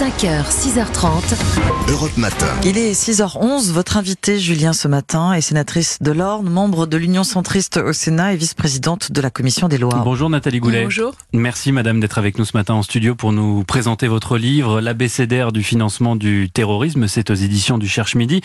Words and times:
5h, 0.00 0.48
6h30. 0.48 1.90
Europe 1.90 2.16
Matin. 2.16 2.46
Il 2.64 2.78
est 2.78 2.92
6h11. 2.92 3.70
Votre 3.72 3.98
invité, 3.98 4.38
Julien, 4.38 4.72
ce 4.72 4.88
matin, 4.88 5.34
est 5.34 5.42
sénatrice 5.42 5.98
de 6.00 6.10
l'Orne, 6.10 6.48
membre 6.48 6.86
de 6.86 6.96
l'Union 6.96 7.22
centriste 7.22 7.76
au 7.76 7.92
Sénat 7.92 8.32
et 8.32 8.36
vice-présidente 8.36 9.12
de 9.12 9.20
la 9.20 9.28
Commission 9.28 9.68
des 9.68 9.76
lois. 9.76 10.00
Bonjour 10.02 10.30
Nathalie 10.30 10.60
Goulet. 10.60 10.84
Bonjour. 10.84 11.12
Merci 11.34 11.70
madame 11.72 12.00
d'être 12.00 12.16
avec 12.16 12.38
nous 12.38 12.46
ce 12.46 12.56
matin 12.56 12.74
en 12.74 12.82
studio 12.82 13.14
pour 13.14 13.32
nous 13.32 13.62
présenter 13.64 14.08
votre 14.08 14.38
livre 14.38 14.80
L'ABCDR 14.80 15.52
du 15.52 15.62
financement 15.62 16.16
du 16.16 16.48
terrorisme. 16.48 17.06
C'est 17.06 17.28
aux 17.28 17.34
éditions 17.34 17.76
du 17.76 17.86
Cherche 17.88 18.14
Midi. 18.14 18.40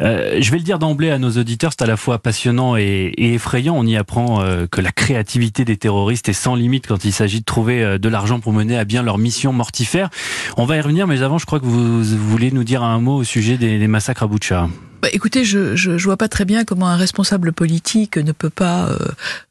Euh, 0.00 0.38
je 0.40 0.50
vais 0.50 0.58
le 0.58 0.64
dire 0.64 0.80
d'emblée 0.80 1.10
à 1.10 1.18
nos 1.18 1.30
auditeurs, 1.30 1.70
c'est 1.70 1.84
à 1.84 1.86
la 1.86 1.96
fois 1.96 2.18
passionnant 2.18 2.76
et, 2.76 3.12
et 3.16 3.34
effrayant. 3.34 3.76
On 3.76 3.86
y 3.86 3.96
apprend 3.96 4.40
euh, 4.40 4.66
que 4.66 4.80
la 4.80 4.90
créativité 4.90 5.64
des 5.64 5.76
terroristes 5.76 6.28
est 6.28 6.32
sans 6.32 6.56
limite 6.56 6.88
quand 6.88 7.04
il 7.04 7.12
s'agit 7.12 7.40
de 7.40 7.44
trouver 7.44 7.84
euh, 7.84 7.98
de 7.98 8.08
l'argent 8.08 8.40
pour 8.40 8.52
mener 8.52 8.76
à 8.76 8.84
bien 8.84 9.04
leur 9.04 9.18
mission 9.18 9.52
mortifère. 9.52 10.10
On 10.56 10.64
va 10.64 10.76
y 10.76 10.80
revenir, 10.80 10.95
mais 11.04 11.20
avant, 11.20 11.36
je 11.36 11.44
crois 11.44 11.60
que 11.60 11.66
vous, 11.66 12.02
voulez 12.02 12.50
nous 12.50 12.64
dire 12.64 12.82
un 12.82 12.98
mot 13.00 13.16
au 13.16 13.24
sujet 13.24 13.58
des, 13.58 13.86
massacres 13.86 14.22
à 14.22 14.26
Boucha. 14.26 14.68
Bah, 15.06 15.12
écoutez, 15.12 15.44
je, 15.44 15.76
je, 15.76 15.98
je, 15.98 16.04
vois 16.04 16.16
pas 16.16 16.26
très 16.26 16.44
bien 16.44 16.64
comment 16.64 16.88
un 16.88 16.96
responsable 16.96 17.52
politique 17.52 18.16
ne 18.16 18.32
peut 18.32 18.50
pas 18.50 18.88
euh, 18.88 18.98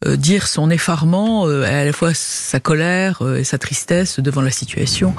euh, 0.05 0.17
dire 0.17 0.47
son 0.47 0.69
effarement, 0.69 1.47
euh, 1.47 1.63
à 1.63 1.85
la 1.85 1.93
fois 1.93 2.13
sa 2.13 2.59
colère 2.59 3.21
et 3.37 3.45
sa 3.45 3.57
tristesse 3.57 4.19
devant 4.19 4.41
la 4.41 4.51
situation. 4.51 5.15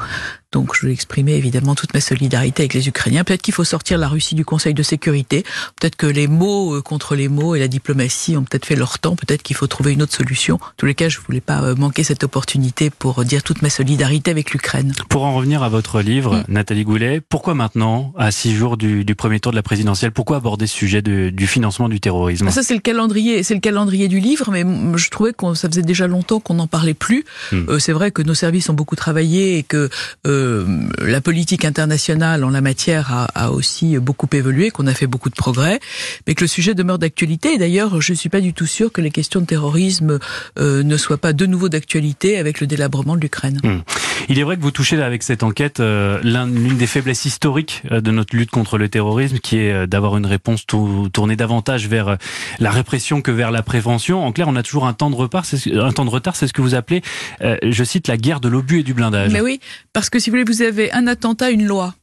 Donc 0.53 0.75
je 0.75 0.87
vais 0.87 0.93
exprimer 0.93 1.35
évidemment 1.35 1.75
toute 1.75 1.93
ma 1.93 2.01
solidarité 2.01 2.63
avec 2.63 2.75
les 2.75 2.89
Ukrainiens. 2.89 3.25
Peut-être 3.25 3.43
qu'il 3.43 3.53
faut 3.53 3.65
sortir 3.65 3.99
la 3.99 4.09
Russie 4.09 4.35
du 4.35 4.45
Conseil 4.45 4.75
de 4.75 4.83
sécurité. 4.83 5.43
Peut-être 5.79 5.97
que 5.97 6.07
les 6.07 6.29
mots 6.29 6.81
contre 6.83 7.15
les 7.15 7.29
mots 7.29 7.55
et 7.55 7.59
la 7.59 7.69
diplomatie 7.69 8.37
ont 8.37 8.45
peut-être 8.45 8.65
fait 8.65 8.77
leur 8.77 8.99
temps. 8.99 9.17
Peut-être 9.17 9.43
qu'il 9.43 9.57
faut 9.57 9.67
trouver 9.67 9.93
une 9.93 10.03
autre 10.03 10.15
solution. 10.15 10.55
En 10.57 10.73
tous 10.77 10.87
les 10.87 10.95
cas, 10.95 11.09
je 11.09 11.19
voulais 11.19 11.43
pas 11.43 11.75
manquer 11.75 12.05
cette 12.05 12.25
opportunité 12.25 12.91
pour 12.91 13.25
dire 13.25 13.43
toute 13.43 13.61
ma 13.61 13.69
solidarité 13.69 14.31
avec 14.31 14.53
l'Ukraine. 14.53 14.95
Pour 15.11 15.25
en 15.25 15.35
revenir 15.35 15.63
à 15.63 15.69
votre 15.69 16.01
livre, 16.01 16.37
mmh. 16.37 16.45
Nathalie 16.49 16.85
Goulet, 16.85 17.21
pourquoi 17.21 17.55
maintenant, 17.55 18.15
à 18.17 18.31
six 18.31 18.55
jours 18.55 18.77
du, 18.79 19.05
du 19.05 19.15
premier 19.15 19.41
tour 19.41 19.53
de 19.53 19.57
la 19.57 19.65
présidentielle, 19.65 20.13
pourquoi 20.13 20.26
aborder 20.35 20.67
ce 20.67 20.75
sujet 20.75 21.03
de, 21.03 21.31
du 21.31 21.47
financement 21.47 21.89
du 21.89 22.01
terrorisme 22.01 22.51
Ça, 22.51 22.63
c'est 22.63 22.75
le 22.75 22.81
calendrier, 22.81 23.43
c'est 23.43 23.55
le 23.55 23.61
calendrier 23.61 24.09
du 24.09 24.21
livre, 24.21 24.51
mais 24.51 24.65
je 24.97 25.11
trouvais 25.11 25.33
que 25.33 25.55
ça 25.55 25.69
faisait 25.69 25.83
déjà 25.83 26.07
longtemps 26.07 26.41
qu'on 26.41 26.55
n'en 26.55 26.67
parlait 26.67 26.95
plus. 26.95 27.25
Hmm. 27.53 27.65
Euh, 27.69 27.79
c'est 27.79 27.93
vrai 27.93 28.11
que 28.11 28.23
nos 28.23 28.35
services 28.35 28.69
ont 28.69 28.75
beaucoup 28.75 28.97
travaillé 28.97 29.59
et 29.59 29.63
que 29.63 29.89
euh, 30.27 30.67
la 31.01 31.21
politique 31.21 31.65
internationale 31.65 32.45
en 32.45 32.51
la 32.51 32.61
matière 32.61 33.13
a, 33.13 33.25
a 33.35 33.51
aussi 33.51 33.99
beaucoup 33.99 34.29
évolué, 34.33 34.71
qu'on 34.71 34.87
a 34.87 34.95
fait 34.95 35.07
beaucoup 35.07 35.31
de 35.31 35.35
progrès, 35.35 35.81
mais 36.27 36.35
que 36.35 36.45
le 36.45 36.49
sujet 36.49 36.75
demeure 36.75 36.99
d'actualité. 36.99 37.55
Et 37.55 37.59
d'ailleurs, 37.59 38.01
je 38.01 38.13
ne 38.13 38.17
suis 38.17 38.29
pas 38.29 38.41
du 38.41 38.53
tout 38.53 38.67
sûr 38.67 38.93
que 38.93 39.01
les 39.01 39.11
questions 39.11 39.41
de 39.41 39.47
terrorisme 39.47 40.19
euh, 40.59 40.83
ne 40.83 40.97
soient 40.97 41.19
pas 41.19 41.33
de 41.33 41.47
nouveau 41.47 41.69
d'actualité 41.69 42.39
avec 42.39 42.61
le 42.61 42.67
délabrement 42.67 43.17
de 43.17 43.21
l'Ukraine. 43.21 43.61
Hmm. 43.63 43.81
Il 44.29 44.39
est 44.39 44.43
vrai 44.43 44.57
que 44.57 44.63
vous 44.63 44.71
touchez 44.71 45.01
avec 45.01 45.23
cette 45.23 45.43
enquête 45.43 45.79
l'une 45.79 46.77
des 46.77 46.87
faiblesses 46.87 47.27
historiques 47.27 47.83
de 47.91 48.11
notre 48.11 48.35
lutte 48.35 48.51
contre 48.51 48.79
le 48.79 48.89
terrorisme, 48.89 49.39
qui 49.39 49.59
est 49.59 49.73
euh, 49.73 49.87
une 50.17 50.27
réponse 50.27 50.65
tournée 50.67 51.37
davantage 51.37 51.89
vers 51.89 52.17
la 52.59 52.71
répression 52.71 53.23
que 53.23 53.31
vers 53.31 53.51
la 53.51 53.63
prévention. 53.63 54.25
En 54.25 54.33
clair, 54.33 54.49
on 54.49 54.57
a 54.57 54.63
toujours 54.63 54.87
un 54.87 54.93
temps 54.93 55.11
de 55.11 55.17
retard, 55.17 55.45
un 55.73 55.93
temps 55.93 56.05
de 56.05 56.11
retard, 56.11 56.37
c'est 56.37 56.47
ce 56.47 56.53
que 56.53 56.63
vous 56.63 56.75
appelez, 56.75 57.03
je 57.41 57.85
cite, 57.85 58.09
la 58.09 58.17
guerre 58.17 58.41
de 58.41 58.49
l'obus 58.49 58.81
et 58.81 58.83
du 58.83 58.95
blindage. 58.95 59.33
Mais 59.33 59.41
oui, 59.41 59.61
parce 59.93 60.11
que 60.11 60.19
si 60.19 60.31
vous 60.31 60.37
voulez, 60.37 60.45
vous 60.45 60.63
avez 60.63 60.93
un 60.93 61.07
attentat, 61.07 61.51
une 61.51 61.67
loi. 61.67 61.95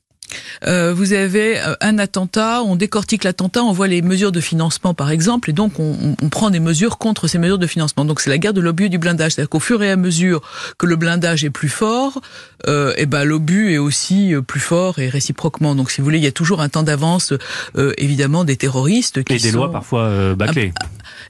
Euh, 0.65 0.93
vous 0.93 1.13
avez 1.13 1.59
euh, 1.59 1.75
un 1.81 1.97
attentat, 1.99 2.63
on 2.63 2.75
décortique 2.75 3.23
l'attentat, 3.23 3.63
on 3.63 3.71
voit 3.71 3.87
les 3.87 4.01
mesures 4.01 4.31
de 4.31 4.41
financement 4.41 4.93
par 4.93 5.11
exemple, 5.11 5.49
et 5.49 5.53
donc 5.53 5.79
on, 5.79 6.15
on 6.21 6.29
prend 6.29 6.49
des 6.49 6.59
mesures 6.59 6.97
contre 6.97 7.27
ces 7.27 7.37
mesures 7.37 7.57
de 7.57 7.67
financement. 7.67 8.05
Donc 8.05 8.21
c'est 8.21 8.29
la 8.29 8.37
guerre 8.37 8.53
de 8.53 8.61
l'obus 8.61 8.85
et 8.85 8.89
du 8.89 8.97
blindage, 8.97 9.33
c'est-à-dire 9.33 9.49
qu'au 9.49 9.59
fur 9.59 9.81
et 9.83 9.91
à 9.91 9.95
mesure 9.95 10.41
que 10.77 10.85
le 10.85 10.95
blindage 10.95 11.43
est 11.43 11.49
plus 11.49 11.69
fort, 11.69 12.21
euh, 12.67 12.93
et 12.97 13.05
ben 13.05 13.23
l'obus 13.23 13.73
est 13.73 13.77
aussi 13.77 14.33
euh, 14.33 14.41
plus 14.41 14.59
fort 14.59 14.99
et 14.99 15.09
réciproquement. 15.09 15.75
Donc 15.75 15.91
si 15.91 15.99
vous 15.99 16.05
voulez, 16.05 16.17
il 16.17 16.23
y 16.23 16.27
a 16.27 16.31
toujours 16.31 16.61
un 16.61 16.69
temps 16.69 16.83
d'avance, 16.83 17.33
euh, 17.77 17.93
évidemment, 17.97 18.43
des 18.43 18.55
terroristes 18.55 19.23
qui 19.23 19.33
et 19.33 19.37
des 19.37 19.51
lois 19.51 19.71
parfois 19.71 20.35
bâclées. 20.35 20.73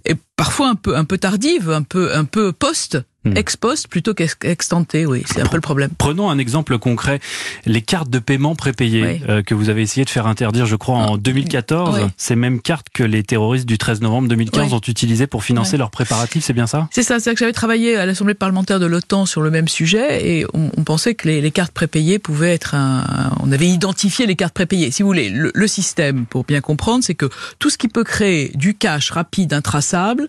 Et 0.06 0.16
parfois 0.36 0.70
un 0.70 0.76
peu 0.76 0.96
un 0.96 1.06
peu 1.06 1.18
tardive, 1.18 1.70
un 1.70 1.84
peu 1.84 2.16
un 2.16 2.26
peu 2.26 2.52
post 2.52 3.00
Hmm. 3.26 3.38
Ex 3.38 3.56
post 3.56 3.88
plutôt 3.88 4.14
qu'ex 4.14 4.68
tenté, 4.68 5.06
oui, 5.06 5.24
c'est 5.26 5.40
un 5.40 5.46
peu 5.46 5.56
le 5.56 5.62
problème. 5.62 5.92
Prenons 5.98 6.30
un 6.30 6.38
exemple 6.38 6.78
concret, 6.78 7.22
les 7.66 7.82
cartes 7.82 8.10
de 8.10 8.20
paiement 8.20 8.54
prépayées 8.54 9.22
euh, 9.30 9.42
que 9.42 9.56
vous 9.56 9.70
avez 9.70 9.82
essayé 9.82 10.04
de 10.04 10.10
faire 10.10 10.28
interdire, 10.28 10.66
je 10.66 10.76
crois, 10.76 10.98
en 10.98 11.18
2014. 11.18 12.00
Oui. 12.02 12.10
Ces 12.18 12.36
mêmes 12.36 12.60
cartes 12.60 12.88
que 12.94 13.04
les 13.04 13.24
terroristes 13.24 13.66
du 13.66 13.78
13 13.78 14.02
novembre 14.02 14.28
2015 14.28 14.74
ont 14.74 14.80
utilisées 14.80 15.28
pour 15.28 15.46
financer 15.46 15.78
leurs 15.78 15.90
préparatifs, 15.90 16.44
c'est 16.44 16.54
bien 16.54 16.68
ça? 16.68 16.90
C'est 16.92 17.04
ça, 17.04 17.22
c'est 17.22 17.32
que 17.34 17.40
j'avais 17.40 17.54
travaillé 17.54 17.96
à 17.96 18.06
l'Assemblée 18.06 18.34
parlementaire 18.34 18.82
de 18.82 18.86
l'OTAN 18.86 19.26
sur 19.26 19.42
le 19.42 19.52
même 19.52 19.70
sujet 19.70 20.28
et 20.28 20.46
on, 20.54 20.70
on 20.76 20.84
pensait 20.84 21.16
que 21.16 21.30
les, 21.30 21.40
les, 21.40 21.52
cartes 21.52 21.72
prépayées 21.72 22.20
pouvaient 22.20 22.54
être 22.54 22.76
un, 22.76 23.32
On 23.40 23.54
avait 23.54 23.70
identifié 23.70 24.26
les 24.26 24.36
cartes 24.36 24.54
prépayées. 24.54 24.92
Si 24.92 25.02
vous 25.02 25.08
voulez, 25.08 25.30
le, 25.30 25.52
le 25.54 25.68
système, 25.68 26.26
pour 26.26 26.44
bien 26.44 26.60
comprendre, 26.60 27.06
c'est 27.06 27.16
que 27.16 27.30
tout 27.60 27.70
ce 27.70 27.78
qui 27.78 27.88
peut 27.88 28.04
créer 28.04 28.52
du 28.56 28.74
cash 28.74 29.12
rapide, 29.12 29.54
intraçable, 29.64 30.28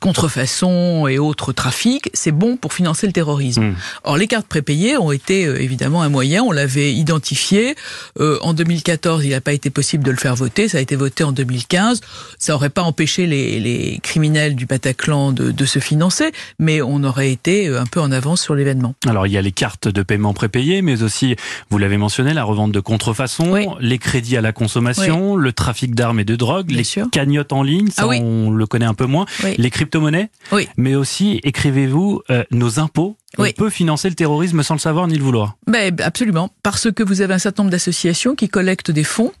contrefaçon 0.00 1.06
et 1.06 1.18
autres 1.18 1.52
trafics, 1.52 2.10
c'est 2.12 2.32
bon 2.32 2.56
pour 2.56 2.72
financer 2.72 3.06
le 3.06 3.12
terrorisme. 3.12 3.62
Mmh. 3.62 3.76
Or, 4.02 4.16
les 4.16 4.26
cartes 4.26 4.48
prépayées 4.48 4.96
ont 4.96 5.12
été 5.12 5.46
euh, 5.46 5.60
évidemment 5.60 6.02
un 6.02 6.08
moyen, 6.08 6.42
on 6.42 6.50
l'avait 6.50 6.92
identifié. 6.92 7.76
Euh, 8.18 8.38
en 8.42 8.54
2014, 8.54 9.24
il 9.24 9.30
n'a 9.30 9.40
pas 9.40 9.52
été 9.52 9.70
possible 9.70 10.02
de 10.02 10.10
le 10.10 10.16
faire 10.16 10.34
voter, 10.34 10.68
ça 10.68 10.78
a 10.78 10.80
été 10.80 10.96
voté 10.96 11.22
en 11.22 11.30
2015. 11.30 12.00
Ça 12.38 12.52
n'aurait 12.52 12.70
pas 12.70 12.82
empêché 12.82 13.26
les, 13.26 13.60
les, 13.60 14.00
criminels 14.02 14.56
du 14.56 14.66
Bataclan 14.66 15.32
de, 15.32 15.52
de, 15.52 15.64
se 15.64 15.78
financer, 15.78 16.32
mais 16.58 16.82
on 16.82 17.04
aurait 17.04 17.30
été 17.30 17.68
euh, 17.68 17.80
un 17.80 17.86
peu 17.86 18.00
en 18.00 18.10
avance 18.10 18.42
sur 18.42 18.54
l'événement. 18.54 18.94
Alors, 19.06 19.26
il 19.26 19.32
y 19.32 19.38
a 19.38 19.42
les 19.42 19.52
cartes 19.52 19.86
de 19.86 20.02
paiement 20.02 20.34
prépayées, 20.34 20.82
mais 20.82 21.02
aussi, 21.02 21.36
vous 21.70 21.78
l'avez 21.78 21.96
mentionné, 21.96 22.34
la 22.34 22.44
revente 22.44 22.72
de 22.72 22.80
contrefaçon, 22.80 23.52
oui. 23.52 23.66
les 23.80 23.98
crédits 23.98 24.36
à 24.36 24.40
la 24.40 24.52
consommation, 24.52 25.34
oui. 25.34 25.42
le 25.42 25.52
trafic 25.52 25.94
d'armes 25.94 26.20
et 26.20 26.24
de 26.24 26.36
drogue, 26.36 26.66
Bien 26.66 26.78
les 26.78 26.84
sûr. 26.84 27.08
cagnottes 27.10 27.52
en 27.52 27.62
ligne, 27.62 27.88
ça 27.90 28.02
ah 28.02 28.08
oui. 28.08 28.18
on 28.20 28.50
le 28.50 28.63
connaît 28.66 28.86
un 28.86 28.94
peu 28.94 29.06
moins, 29.06 29.26
les 29.58 29.70
crypto-monnaies, 29.70 30.30
oui. 30.52 30.68
mais 30.76 30.94
aussi, 30.94 31.40
écrivez-vous, 31.44 32.22
euh, 32.30 32.44
nos 32.50 32.78
impôts 32.78 33.16
Oui. 33.38 33.50
on 33.56 33.62
peut 33.64 33.70
financer 33.70 34.08
le 34.08 34.14
terrorisme 34.14 34.62
sans 34.62 34.74
le 34.74 34.80
savoir 34.80 35.06
ni 35.08 35.16
le 35.16 35.22
vouloir. 35.24 35.56
Ben, 35.66 35.94
absolument, 36.00 36.50
parce 36.62 36.90
que 36.92 37.02
vous 37.02 37.20
avez 37.20 37.34
un 37.34 37.38
certain 37.38 37.62
nombre 37.64 37.72
d'associations 37.72 38.34
qui 38.34 38.48
collectent 38.48 38.90
des 38.90 39.04
fonds 39.04 39.32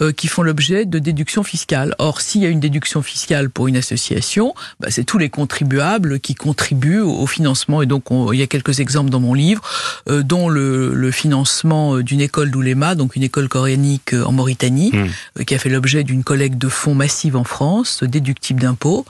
euh, 0.00 0.12
qui 0.12 0.28
font 0.28 0.42
l'objet 0.42 0.84
de 0.84 0.98
déductions 0.98 1.42
fiscales. 1.42 1.94
Or, 1.98 2.20
s'il 2.20 2.42
y 2.42 2.46
a 2.46 2.48
une 2.50 2.60
déduction 2.60 3.02
fiscale 3.02 3.50
pour 3.50 3.68
une 3.68 3.76
association, 3.76 4.54
ben, 4.80 4.90
c'est 4.90 5.04
tous 5.04 5.18
les 5.18 5.30
contribuables 5.30 6.20
qui 6.20 6.34
contribuent 6.34 7.00
au, 7.00 7.12
au 7.12 7.26
financement. 7.26 7.82
Et 7.82 7.86
donc, 7.86 8.10
on, 8.10 8.32
il 8.32 8.38
y 8.38 8.42
a 8.42 8.46
quelques 8.46 8.80
exemples 8.80 9.10
dans 9.10 9.20
mon 9.20 9.34
livre, 9.34 9.62
euh, 10.08 10.22
dont 10.22 10.48
le, 10.48 10.94
le 10.94 11.10
financement 11.10 11.98
d'une 11.98 12.20
école 12.20 12.50
d'Oulema, 12.50 12.94
donc 12.94 13.16
une 13.16 13.22
école 13.22 13.48
coréanique 13.48 14.12
en 14.12 14.32
Mauritanie, 14.32 14.76
Hmm. 14.92 14.96
mmh. 14.96 15.10
euh, 15.40 15.44
qui 15.44 15.54
a 15.54 15.58
fait 15.58 15.68
l'objet 15.68 16.04
d'une 16.04 16.22
collecte 16.22 16.58
de 16.58 16.68
fonds 16.68 16.94
massive 16.94 17.36
en 17.36 17.44
France, 17.44 18.02
déductible 18.02 18.60
d'impôts. 18.60 19.04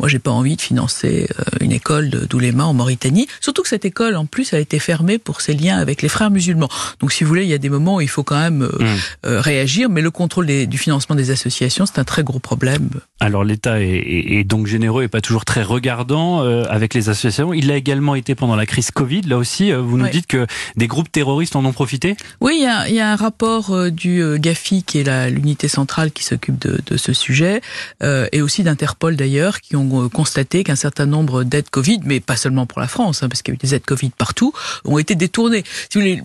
Moi, 0.00 0.08
j'ai 0.08 0.18
pas 0.18 0.30
envie 0.30 0.56
de 0.56 0.62
financer 0.62 1.28
euh, 1.38 1.42
une 1.60 1.72
école 1.72 2.10
d'Oulema 2.10 2.64
en 2.64 2.74
Mauritanie, 2.74 3.28
surtout 3.40 3.62
que 3.62 3.68
cette 3.68 3.84
école, 3.84 4.16
en 4.16 4.26
plus, 4.26 4.54
a 4.54 4.58
été 4.58 4.78
fermée 4.78 5.18
pour 5.18 5.42
ses 5.42 5.52
liens 5.52 5.78
avec 5.78 6.02
les 6.02 6.08
frères 6.08 6.30
musulmans. 6.30 6.70
Donc, 7.00 7.12
si 7.12 7.22
vous 7.22 7.28
voulez, 7.28 7.44
il 7.44 7.50
y 7.50 7.54
a 7.54 7.58
des 7.58 7.68
moments 7.68 7.96
où 7.96 8.00
il 8.00 8.08
faut 8.08 8.24
quand 8.24 8.38
même 8.38 8.62
euh, 8.62 8.96
mmh. 9.26 9.28
réagir, 9.40 9.90
mais 9.90 10.00
le 10.00 10.10
contrôle 10.10 10.46
des, 10.46 10.66
du 10.66 10.78
financement 10.78 11.14
des 11.14 11.30
associations, 11.30 11.84
c'est 11.86 11.98
un 11.98 12.04
très 12.04 12.24
gros 12.24 12.38
problème. 12.38 12.88
Alors, 13.20 13.44
l'État 13.44 13.80
est, 13.80 13.88
est, 13.88 14.38
est, 14.38 14.44
donc 14.44 14.66
généreux 14.66 15.02
et 15.02 15.08
pas 15.08 15.20
toujours 15.20 15.44
très 15.44 15.62
regardant 15.62 16.42
euh, 16.42 16.64
avec 16.70 16.94
les 16.94 17.10
associations. 17.10 17.52
Il 17.52 17.66
l'a 17.66 17.76
également 17.76 18.14
été 18.14 18.34
pendant 18.34 18.56
la 18.56 18.64
crise 18.64 18.90
Covid. 18.90 19.22
Là 19.22 19.36
aussi, 19.36 19.70
euh, 19.70 19.82
vous 19.82 19.98
nous 19.98 20.04
ouais. 20.04 20.10
dites 20.10 20.26
que 20.26 20.46
des 20.76 20.86
groupes 20.86 21.12
terroristes 21.12 21.54
en 21.56 21.64
ont 21.66 21.72
profité? 21.72 22.16
Oui, 22.40 22.54
il 22.56 22.62
y 22.62 22.66
a, 22.66 22.88
il 22.88 22.94
y 22.94 23.00
a 23.00 23.12
un 23.12 23.16
rapport 23.16 23.74
euh, 23.74 23.90
du 23.90 24.22
GAFI, 24.38 24.82
qui 24.82 25.00
est 25.00 25.30
l'unité 25.30 25.68
centrale 25.68 26.12
qui 26.12 26.24
s'occupe 26.24 26.58
de, 26.58 26.80
de, 26.86 26.96
ce 26.96 27.12
sujet, 27.12 27.60
et 28.02 28.42
aussi 28.42 28.62
d'Interpol 28.62 29.16
d'ailleurs, 29.16 29.60
qui 29.60 29.76
ont 29.76 29.84
constaté 30.08 30.64
qu'un 30.64 30.76
certain 30.76 31.06
nombre 31.06 31.44
d'aides 31.44 31.70
Covid, 31.70 32.00
mais 32.04 32.20
pas 32.20 32.36
seulement 32.36 32.66
pour 32.66 32.80
la 32.80 32.88
France, 32.88 33.22
hein, 33.22 33.28
parce 33.28 33.42
qu'il 33.42 33.52
y 33.52 33.54
a 33.54 33.56
eu 33.56 33.58
des 33.58 33.74
aides 33.74 33.84
Covid 33.84 34.10
partout, 34.16 34.52
ont 34.84 34.98
été 34.98 35.14
détournées. 35.14 35.64
Si 35.90 35.98
vous 35.98 36.00
voulez, 36.00 36.22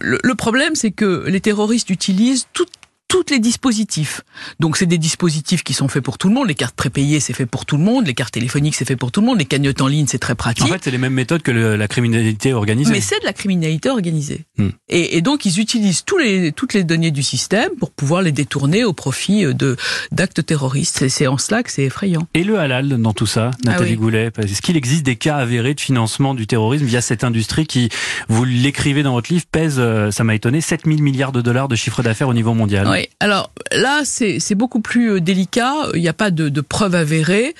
le, 0.00 0.18
le 0.22 0.34
problème, 0.34 0.74
c'est 0.74 0.90
que 0.90 1.24
les 1.26 1.40
terroristes 1.40 1.90
utilisent 1.90 2.46
toutes 2.52 2.72
tous 3.08 3.24
les 3.30 3.38
dispositifs. 3.38 4.22
Donc 4.60 4.76
c'est 4.76 4.86
des 4.86 4.98
dispositifs 4.98 5.62
qui 5.62 5.74
sont 5.74 5.88
faits 5.88 6.02
pour 6.02 6.18
tout 6.18 6.28
le 6.28 6.34
monde. 6.34 6.48
Les 6.48 6.54
cartes 6.54 6.74
prépayées, 6.74 7.20
c'est 7.20 7.32
fait 7.32 7.46
pour 7.46 7.64
tout 7.64 7.76
le 7.76 7.82
monde. 7.82 8.06
Les 8.06 8.14
cartes 8.14 8.34
téléphoniques, 8.34 8.74
c'est 8.74 8.84
fait 8.84 8.96
pour 8.96 9.12
tout 9.12 9.20
le 9.20 9.26
monde. 9.26 9.38
Les 9.38 9.44
cagnottes 9.44 9.80
en 9.80 9.86
ligne, 9.86 10.06
c'est 10.08 10.18
très 10.18 10.34
pratique. 10.34 10.64
En 10.64 10.68
fait, 10.68 10.82
c'est 10.82 10.90
les 10.90 10.98
mêmes 10.98 11.12
méthodes 11.12 11.42
que 11.42 11.50
le, 11.50 11.76
la 11.76 11.88
criminalité 11.88 12.52
organisée. 12.52 12.92
Mais 12.92 13.00
c'est 13.00 13.20
de 13.20 13.24
la 13.24 13.32
criminalité 13.32 13.90
organisée. 13.90 14.44
Hmm. 14.58 14.70
Et, 14.88 15.16
et, 15.16 15.22
donc 15.22 15.44
ils 15.44 15.60
utilisent 15.60 16.04
tous 16.04 16.18
les, 16.18 16.52
toutes 16.52 16.74
les 16.74 16.84
données 16.84 17.10
du 17.10 17.22
système 17.22 17.70
pour 17.78 17.90
pouvoir 17.90 18.22
les 18.22 18.32
détourner 18.32 18.84
au 18.84 18.92
profit 18.92 19.54
de 19.54 19.76
d'actes 20.10 20.44
terroristes. 20.44 21.08
C'est 21.08 21.26
en 21.26 21.38
cela 21.38 21.62
que 21.62 21.70
c'est 21.70 21.84
effrayant. 21.84 22.26
Et 22.34 22.44
le 22.44 22.58
halal 22.58 22.88
dans 22.88 23.12
tout 23.12 23.26
ça, 23.26 23.50
Nathalie 23.64 23.90
ah 23.90 23.92
oui. 23.92 23.96
Goulet 23.96 24.30
Est-ce 24.38 24.62
qu'il 24.62 24.76
existe 24.76 25.04
des 25.04 25.16
cas 25.16 25.36
avérés 25.36 25.74
de 25.74 25.80
financement 25.80 26.34
du 26.34 26.46
terrorisme 26.46 26.84
via 26.84 27.00
cette 27.00 27.24
industrie 27.24 27.66
qui, 27.66 27.88
vous 28.28 28.44
l'écrivez 28.44 29.02
dans 29.02 29.12
votre 29.12 29.32
livre, 29.32 29.44
pèse, 29.50 29.76
euh, 29.78 30.10
ça 30.10 30.24
m'a 30.24 30.34
étonné, 30.34 30.60
7000 30.60 31.02
milliards 31.02 31.32
de 31.32 31.40
dollars 31.40 31.68
de 31.68 31.76
chiffre 31.76 32.02
d'affaires 32.02 32.28
au 32.28 32.34
niveau 32.34 32.54
mondial? 32.54 32.86
oui. 32.88 32.95
Alors 33.20 33.50
là, 33.72 34.02
c'est 34.04 34.54
beaucoup 34.54 34.80
plus 34.80 35.12
euh, 35.12 35.20
délicat. 35.20 35.74
Il 35.94 36.00
n'y 36.00 36.08
a 36.08 36.12
pas 36.12 36.30
de, 36.30 36.48
de 36.48 36.60
preuves 36.60 36.94
avérées, 36.94 37.54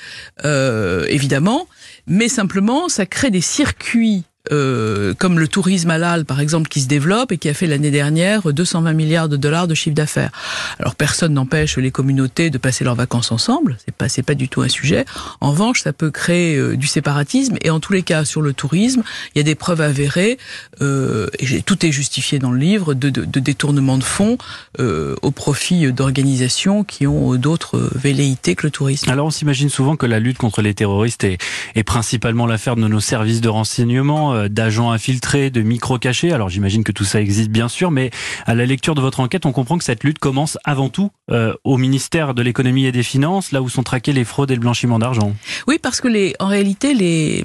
euh, 0.44 1.06
évidemment, 1.08 1.66
mais 2.06 2.28
simplement, 2.28 2.88
ça 2.88 3.06
crée 3.06 3.30
des 3.30 3.40
circuits 3.40 4.24
euh, 4.52 5.14
comme 5.14 5.38
le 5.38 5.48
tourisme 5.48 5.90
halal, 5.90 6.24
par 6.24 6.40
exemple, 6.40 6.68
qui 6.68 6.80
se 6.80 6.88
développe 6.88 7.32
et 7.32 7.38
qui 7.38 7.48
a 7.48 7.54
fait 7.54 7.66
l'année 7.66 7.90
dernière 7.90 8.52
220 8.52 8.92
milliards 8.92 9.28
de 9.28 9.36
dollars 9.36 9.66
de 9.68 9.74
chiffre 9.74 9.94
d'affaires. 9.94 10.30
Alors 10.78 10.94
personne 10.94 11.34
n'empêche 11.34 11.78
les 11.78 11.90
communautés 11.90 12.50
de 12.50 12.58
passer 12.58 12.84
leurs 12.84 12.94
vacances 12.94 13.32
ensemble, 13.32 13.76
c'est 13.84 13.94
pas 13.94 14.08
c'est 14.08 14.22
pas 14.22 14.34
du 14.34 14.48
tout 14.48 14.62
un 14.62 14.68
sujet. 14.68 15.04
En 15.40 15.50
revanche, 15.50 15.82
ça 15.82 15.92
peut 15.92 16.10
créer 16.10 16.56
euh, 16.56 16.76
du 16.76 16.86
séparatisme 16.86 17.56
et 17.62 17.70
en 17.70 17.80
tous 17.80 17.92
les 17.92 18.02
cas 18.02 18.24
sur 18.24 18.42
le 18.42 18.52
tourisme, 18.52 19.02
il 19.34 19.38
y 19.38 19.40
a 19.40 19.44
des 19.44 19.54
preuves 19.54 19.80
avérées 19.80 20.38
euh, 20.80 21.28
et 21.38 21.62
tout 21.62 21.84
est 21.84 21.92
justifié 21.92 22.38
dans 22.38 22.50
le 22.50 22.58
livre 22.58 22.94
de, 22.94 23.10
de, 23.10 23.24
de 23.24 23.40
détournement 23.40 23.98
de 23.98 24.04
fonds 24.04 24.38
euh, 24.80 25.16
au 25.22 25.30
profit 25.30 25.92
d'organisations 25.92 26.84
qui 26.84 27.06
ont 27.06 27.34
d'autres 27.36 27.90
velléités 27.94 28.54
que 28.54 28.66
le 28.66 28.70
tourisme. 28.70 29.10
Alors 29.10 29.26
on 29.26 29.30
s'imagine 29.30 29.68
souvent 29.68 29.96
que 29.96 30.06
la 30.06 30.20
lutte 30.20 30.38
contre 30.38 30.62
les 30.62 30.74
terroristes 30.74 31.24
est, 31.24 31.38
est 31.74 31.82
principalement 31.82 32.46
l'affaire 32.46 32.76
de 32.76 32.86
nos 32.86 33.00
services 33.00 33.40
de 33.40 33.48
renseignement, 33.48 34.35
euh, 34.36 34.48
d'agents 34.48 34.92
infiltrés, 34.92 35.50
de 35.50 35.62
micro-cachés. 35.62 36.32
Alors 36.32 36.48
j'imagine 36.48 36.84
que 36.84 36.92
tout 36.92 37.04
ça 37.04 37.20
existe 37.20 37.50
bien 37.50 37.68
sûr, 37.68 37.90
mais 37.90 38.10
à 38.46 38.54
la 38.54 38.66
lecture 38.66 38.94
de 38.94 39.00
votre 39.00 39.20
enquête, 39.20 39.46
on 39.46 39.52
comprend 39.52 39.78
que 39.78 39.84
cette 39.84 40.04
lutte 40.04 40.18
commence 40.18 40.58
avant 40.64 40.88
tout 40.88 41.10
euh, 41.30 41.54
au 41.64 41.78
ministère 41.78 42.34
de 42.34 42.42
l'économie 42.42 42.86
et 42.86 42.92
des 42.92 43.02
finances, 43.02 43.52
là 43.52 43.62
où 43.62 43.68
sont 43.68 43.82
traquées 43.82 44.12
les 44.12 44.24
fraudes 44.24 44.50
et 44.50 44.54
le 44.54 44.60
blanchiment 44.60 44.98
d'argent. 44.98 45.34
Oui, 45.66 45.78
parce 45.82 46.00
que 46.00 46.08
les, 46.08 46.34
en 46.38 46.46
réalité, 46.46 46.94
les, 46.94 47.44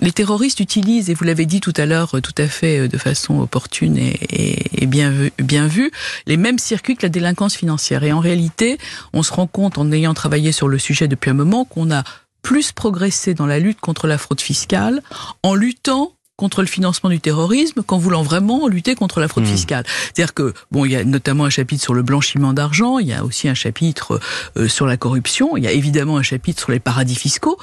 les 0.00 0.12
terroristes 0.12 0.60
utilisent, 0.60 1.10
et 1.10 1.14
vous 1.14 1.24
l'avez 1.24 1.46
dit 1.46 1.60
tout 1.60 1.74
à 1.76 1.86
l'heure 1.86 2.16
tout 2.22 2.34
à 2.38 2.46
fait 2.46 2.88
de 2.88 2.98
façon 2.98 3.40
opportune 3.40 3.96
et, 3.98 4.16
et, 4.30 4.82
et 4.82 4.86
bien, 4.86 5.10
vu, 5.10 5.32
bien 5.38 5.66
vu, 5.66 5.90
les 6.26 6.36
mêmes 6.36 6.58
circuits 6.58 6.96
que 6.96 7.04
la 7.04 7.10
délinquance 7.10 7.56
financière. 7.56 8.04
Et 8.04 8.12
en 8.12 8.20
réalité, 8.20 8.78
on 9.12 9.22
se 9.22 9.32
rend 9.32 9.46
compte 9.46 9.78
en 9.78 9.90
ayant 9.92 10.14
travaillé 10.14 10.52
sur 10.52 10.68
le 10.68 10.78
sujet 10.78 11.08
depuis 11.08 11.30
un 11.30 11.34
moment 11.34 11.64
qu'on 11.64 11.90
a 11.90 12.04
plus 12.42 12.72
progressé 12.72 13.34
dans 13.34 13.46
la 13.46 13.58
lutte 13.58 13.80
contre 13.80 14.06
la 14.06 14.16
fraude 14.16 14.40
fiscale 14.40 15.02
en 15.42 15.54
luttant 15.54 16.12
contre 16.38 16.62
le 16.62 16.68
financement 16.68 17.10
du 17.10 17.18
terrorisme 17.18 17.82
qu'en 17.82 17.98
voulant 17.98 18.22
vraiment 18.22 18.68
lutter 18.68 18.94
contre 18.94 19.20
la 19.20 19.26
fraude 19.26 19.44
mmh. 19.44 19.48
fiscale. 19.48 19.84
C'est-à-dire 19.86 20.34
que 20.34 20.54
bon, 20.70 20.84
il 20.84 20.92
y 20.92 20.96
a 20.96 21.04
notamment 21.04 21.44
un 21.44 21.50
chapitre 21.50 21.82
sur 21.82 21.94
le 21.94 22.02
blanchiment 22.02 22.52
d'argent, 22.52 22.98
il 22.98 23.08
y 23.08 23.12
a 23.12 23.24
aussi 23.24 23.48
un 23.48 23.54
chapitre 23.54 24.20
euh, 24.56 24.68
sur 24.68 24.86
la 24.86 24.96
corruption, 24.96 25.56
il 25.56 25.64
y 25.64 25.66
a 25.66 25.72
évidemment 25.72 26.16
un 26.16 26.22
chapitre 26.22 26.60
sur 26.60 26.70
les 26.70 26.78
paradis 26.78 27.16
fiscaux. 27.16 27.58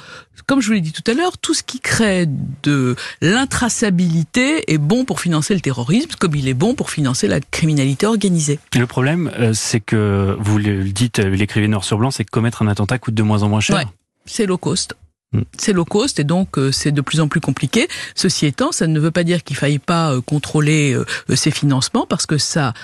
Comme 0.46 0.60
je 0.60 0.66
vous 0.68 0.74
l'ai 0.74 0.80
dit 0.82 0.92
tout 0.92 1.10
à 1.10 1.14
l'heure, 1.14 1.38
tout 1.38 1.54
ce 1.54 1.62
qui 1.62 1.80
crée 1.80 2.26
de 2.62 2.94
l'intraçabilité 3.22 4.70
est 4.70 4.78
bon 4.78 5.06
pour 5.06 5.20
financer 5.20 5.54
le 5.54 5.60
terrorisme, 5.60 6.10
comme 6.18 6.34
il 6.34 6.46
est 6.46 6.54
bon 6.54 6.74
pour 6.74 6.90
financer 6.90 7.26
la 7.26 7.40
criminalité 7.40 8.06
organisée. 8.06 8.60
Le 8.76 8.86
problème, 8.86 9.32
euh, 9.38 9.52
c'est 9.54 9.80
que 9.80 10.36
vous 10.38 10.58
le 10.58 10.84
dites, 10.84 11.18
euh, 11.20 11.30
l'écrivez 11.30 11.66
noir 11.66 11.82
sur 11.82 11.96
blanc, 11.96 12.10
c'est 12.10 12.24
que 12.24 12.30
commettre 12.30 12.60
un 12.60 12.68
attentat 12.68 12.98
coûte 12.98 13.14
de 13.14 13.22
moins 13.22 13.42
en 13.42 13.48
moins 13.48 13.60
cher. 13.60 13.76
Ouais 13.76 13.86
c'est 14.26 14.46
low 14.46 14.58
cost. 14.58 14.94
Mm. 15.32 15.42
C'est 15.58 15.72
low 15.72 15.84
cost 15.84 16.20
et 16.20 16.24
donc 16.24 16.58
euh, 16.58 16.70
c'est 16.70 16.92
de 16.92 17.00
plus 17.00 17.20
en 17.20 17.28
plus 17.28 17.40
compliqué. 17.40 17.88
Ceci 18.14 18.46
étant, 18.46 18.72
ça 18.72 18.86
ne 18.86 19.00
veut 19.00 19.10
pas 19.10 19.24
dire 19.24 19.42
qu'il 19.42 19.56
faille 19.56 19.78
pas 19.78 20.12
euh, 20.12 20.20
contrôler 20.20 20.94
euh, 20.94 21.04
ces 21.34 21.50
financements 21.50 22.06
parce 22.06 22.26
que 22.26 22.38
ça 22.38 22.74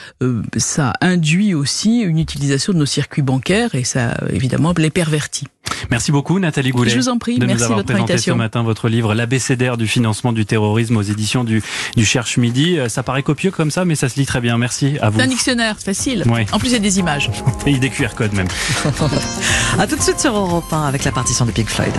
ça 0.56 0.92
induit 1.00 1.54
aussi 1.54 2.00
une 2.00 2.18
utilisation 2.18 2.72
de 2.72 2.78
nos 2.78 2.86
circuits 2.86 3.22
bancaires 3.22 3.74
et 3.74 3.84
ça 3.84 4.16
évidemment 4.30 4.74
les 4.76 4.90
pervertit. 4.90 5.46
Merci 5.90 6.12
beaucoup 6.12 6.38
Nathalie 6.38 6.70
Goulet. 6.70 6.90
Je 6.90 6.96
vous 6.96 7.08
en 7.08 7.18
prie, 7.18 7.38
de 7.38 7.46
merci 7.46 7.58
nous 7.58 7.64
avoir 7.64 7.78
votre 7.78 7.86
présenté 7.86 8.12
invitation. 8.12 8.34
ce 8.34 8.38
matin 8.38 8.62
votre 8.62 8.88
livre 8.88 9.14
L'abécédaire 9.14 9.76
du 9.76 9.86
financement 9.86 10.32
du 10.32 10.46
terrorisme 10.46 10.96
aux 10.96 11.02
éditions 11.02 11.44
du, 11.44 11.62
du 11.96 12.04
Cherche 12.04 12.36
Midi. 12.36 12.78
Ça 12.88 13.02
paraît 13.02 13.22
copieux 13.22 13.50
comme 13.50 13.70
ça, 13.70 13.84
mais 13.84 13.94
ça 13.94 14.08
se 14.08 14.18
lit 14.18 14.26
très 14.26 14.40
bien. 14.40 14.58
Merci 14.58 14.98
à 15.00 15.10
vous. 15.10 15.18
C'est 15.18 15.24
un 15.24 15.28
dictionnaire, 15.28 15.78
facile. 15.78 16.24
Ouais. 16.26 16.46
En 16.52 16.58
plus, 16.58 16.68
il 16.68 16.72
y 16.72 16.76
a 16.76 16.80
des 16.80 16.98
images. 16.98 17.30
Et 17.66 17.78
des 17.78 17.90
QR 17.90 18.14
codes 18.16 18.32
même. 18.32 18.48
à 19.78 19.86
tout 19.86 19.96
de 19.96 20.02
suite 20.02 20.20
sur 20.20 20.36
Europe 20.36 20.72
1 20.72 20.82
avec 20.82 21.04
la 21.04 21.12
partition 21.12 21.46
de 21.46 21.50
Pink 21.50 21.68
Floyd. 21.68 21.92